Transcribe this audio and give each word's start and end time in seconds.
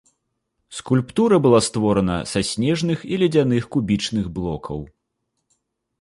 Скульптура 0.77 1.37
была 1.47 1.59
створана 1.67 2.17
са 2.31 2.41
снежных 2.53 3.03
і 3.13 3.21
ледзяных 3.25 3.63
кубічных 3.77 4.25
блокаў. 4.39 4.79